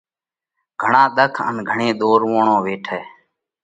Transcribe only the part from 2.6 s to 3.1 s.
ويٺئِي۔